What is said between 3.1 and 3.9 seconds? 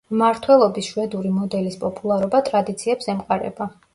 ემყარება.